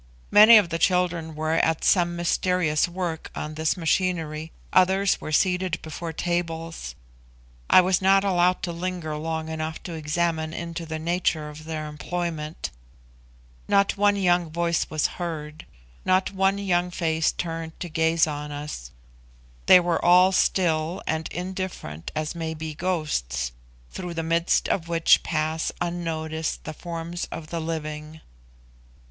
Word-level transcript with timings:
Many 0.31 0.57
of 0.57 0.69
the 0.69 0.79
children 0.79 1.35
were 1.35 1.53
at 1.53 1.83
some 1.83 2.15
mysterious 2.15 2.87
work 2.87 3.29
on 3.35 3.53
this 3.53 3.77
machinery, 3.77 4.51
others 4.73 5.21
were 5.21 5.31
seated 5.31 5.79
before 5.83 6.11
tables. 6.11 6.95
I 7.69 7.81
was 7.81 8.01
not 8.01 8.23
allowed 8.23 8.63
to 8.63 8.71
linger 8.71 9.15
long 9.15 9.47
enough 9.47 9.83
to 9.83 9.93
examine 9.93 10.55
into 10.55 10.87
the 10.87 10.97
nature 10.97 11.49
of 11.49 11.65
their 11.65 11.85
employment. 11.85 12.71
Not 13.67 13.95
one 13.95 14.15
young 14.15 14.49
voice 14.49 14.89
was 14.89 15.05
heard 15.05 15.67
not 16.03 16.31
one 16.31 16.57
young 16.57 16.89
face 16.89 17.31
turned 17.31 17.79
to 17.79 17.87
gaze 17.87 18.25
on 18.25 18.51
us. 18.51 18.89
They 19.67 19.79
were 19.79 20.03
all 20.03 20.31
still 20.31 21.03
and 21.05 21.27
indifferent 21.27 22.09
as 22.15 22.33
may 22.33 22.55
be 22.55 22.73
ghosts, 22.73 23.51
through 23.91 24.15
the 24.15 24.23
midst 24.23 24.67
of 24.67 24.87
which 24.87 25.21
pass 25.21 25.71
unnoticed 25.79 26.63
the 26.63 26.73
forms 26.73 27.25
of 27.25 27.51
the 27.51 27.59
living. 27.59 28.21